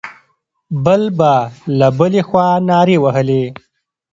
بل 0.83 1.01
به 1.17 1.33
له 1.79 1.87
بلې 1.97 2.21
خوا 2.27 2.47
نارې 2.69 2.97
وهلې. 3.03 3.43